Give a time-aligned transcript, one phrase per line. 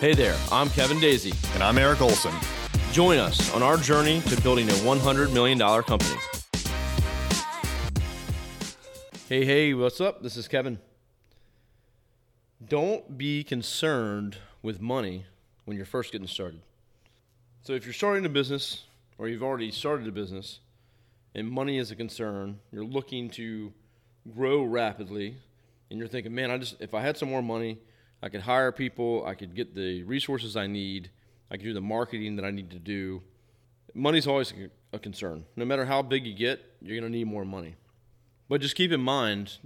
[0.00, 1.34] Hey there, I'm Kevin Daisy.
[1.52, 2.32] And I'm Eric Olson.
[2.90, 6.18] Join us on our journey to building a $100 million company.
[9.28, 10.22] Hey, hey, what's up?
[10.22, 10.78] This is Kevin.
[12.66, 15.26] Don't be concerned with money
[15.66, 16.62] when you're first getting started.
[17.60, 18.84] So, if you're starting a business
[19.18, 20.60] or you've already started a business
[21.34, 23.70] and money is a concern, you're looking to
[24.34, 25.36] grow rapidly,
[25.90, 27.76] and you're thinking, man, I just, if I had some more money,
[28.22, 31.10] I could hire people, I could get the resources I need,
[31.50, 33.22] I could do the marketing that I need to do.
[33.94, 34.52] Money's always
[34.92, 35.44] a concern.
[35.56, 37.76] No matter how big you get, you're going to need more money.
[38.48, 39.58] But just keep in mind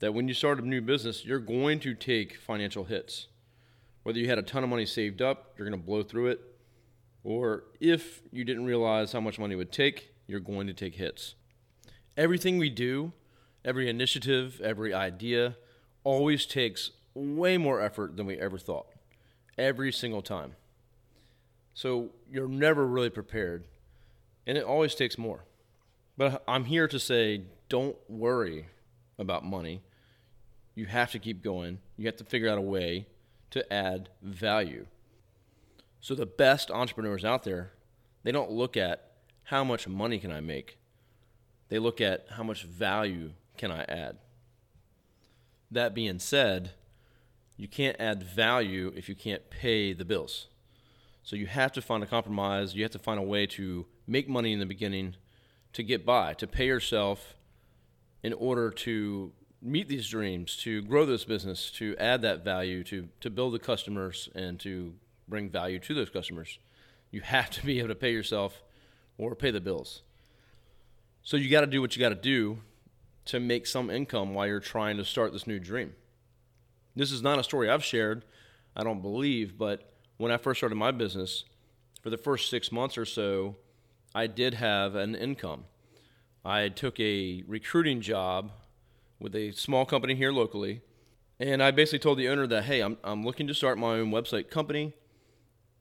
[0.00, 3.28] that when you start a new business, you're going to take financial hits.
[4.02, 6.40] Whether you had a ton of money saved up, you're going to blow through it,
[7.22, 11.36] or if you didn't realize how much money would take, you're going to take hits.
[12.16, 13.12] Everything we do,
[13.64, 15.56] every initiative, every idea,
[16.02, 18.86] always takes way more effort than we ever thought,
[19.56, 20.56] every single time.
[21.74, 23.64] So you're never really prepared,
[24.46, 25.44] and it always takes more.
[26.16, 28.66] But I'm here to say don't worry
[29.18, 29.82] about money.
[30.74, 33.06] You have to keep going, you have to figure out a way
[33.50, 34.86] to add value.
[36.00, 37.72] So the best entrepreneurs out there,
[38.24, 39.12] they don't look at
[39.44, 40.78] how much money can I make?
[41.68, 44.18] They look at how much value can I add?
[45.70, 46.72] That being said,
[47.56, 50.48] you can't add value if you can't pay the bills.
[51.22, 52.74] So you have to find a compromise.
[52.74, 55.16] You have to find a way to make money in the beginning
[55.72, 57.34] to get by, to pay yourself
[58.22, 59.32] in order to
[59.62, 63.58] meet these dreams, to grow this business, to add that value, to, to build the
[63.58, 64.94] customers, and to
[65.26, 66.58] bring value to those customers.
[67.10, 68.62] You have to be able to pay yourself
[69.16, 70.02] or pay the bills.
[71.22, 72.58] So you got to do what you got to do
[73.26, 75.94] to make some income while you're trying to start this new dream.
[76.96, 78.24] This is not a story I've shared,
[78.76, 81.44] I don't believe, but when I first started my business,
[82.02, 83.56] for the first six months or so,
[84.14, 85.64] I did have an income.
[86.44, 88.52] I took a recruiting job
[89.18, 90.82] with a small company here locally,
[91.40, 94.12] and I basically told the owner that, hey, I'm, I'm looking to start my own
[94.12, 94.92] website company,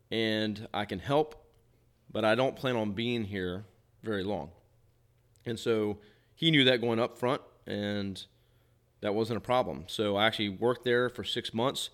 [0.10, 1.46] and I can help,
[2.12, 3.66] but I don't plan on being here
[4.02, 4.50] very long.
[5.46, 6.00] And so
[6.34, 8.24] he knew that going up front, and
[9.04, 9.84] that wasn't a problem.
[9.88, 11.90] So I actually worked there for six months.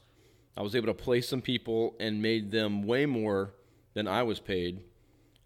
[0.56, 3.56] I was able to place some people and made them way more
[3.96, 4.82] than I was paid.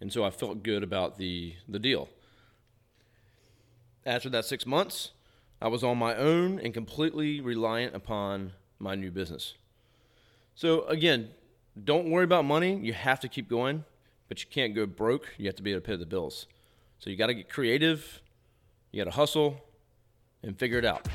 [0.01, 2.09] And so I felt good about the, the deal.
[4.05, 5.11] After that six months,
[5.61, 9.53] I was on my own and completely reliant upon my new business.
[10.55, 11.29] So, again,
[11.81, 12.75] don't worry about money.
[12.75, 13.85] You have to keep going,
[14.27, 15.29] but you can't go broke.
[15.37, 16.45] You have to be able to pay the bills.
[16.99, 18.21] So, you got to get creative,
[18.91, 19.63] you got to hustle,
[20.43, 21.07] and figure it out.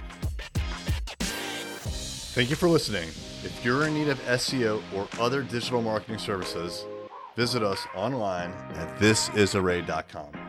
[2.38, 3.08] Thank you for listening.
[3.42, 6.86] If you're in need of SEO or other digital marketing services,
[7.34, 10.47] visit us online at thisisarray.com.